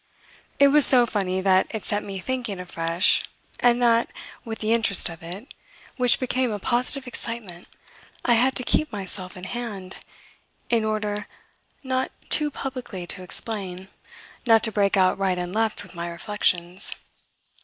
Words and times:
It 0.57 0.69
was 0.69 0.83
so 0.83 1.05
funny 1.05 1.41
that 1.41 1.67
it 1.69 1.85
set 1.85 2.03
me 2.03 2.17
thinking 2.17 2.59
afresh 2.59 3.21
and 3.59 3.79
that, 3.83 4.09
with 4.43 4.57
the 4.57 4.73
interest 4.73 5.09
of 5.09 5.21
it, 5.21 5.53
which 5.95 6.19
became 6.19 6.49
a 6.51 6.57
positive 6.57 7.05
excitement, 7.05 7.67
I 8.25 8.33
had 8.33 8.55
to 8.55 8.63
keep 8.63 8.91
myself 8.91 9.37
in 9.37 9.43
hand 9.43 9.97
in 10.71 10.83
order 10.83 11.27
not 11.83 12.09
too 12.31 12.49
publicly 12.49 13.05
to 13.05 13.21
explain, 13.21 13.89
not 14.47 14.63
to 14.63 14.71
break 14.71 14.97
out 14.97 15.19
right 15.19 15.37
and 15.37 15.53
left 15.53 15.83
with 15.83 15.93
my 15.93 16.09
reflections. 16.09 16.95